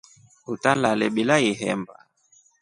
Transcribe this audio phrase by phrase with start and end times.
[0.53, 1.95] Utalale bila ihemba.